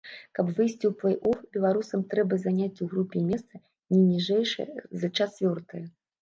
[0.37, 3.61] Каб выйсці ў плэй-оф, беларусам трэба заняць у групе месца,
[3.97, 4.67] не ніжэйшае
[5.05, 5.85] за чацвёртае.